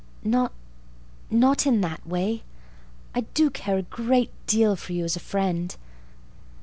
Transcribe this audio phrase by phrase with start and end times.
[0.23, 2.41] "Not—not in that way.
[3.13, 5.75] I do care a great deal for you as a friend.